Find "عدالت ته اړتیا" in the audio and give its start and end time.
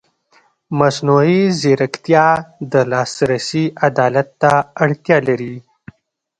3.87-5.17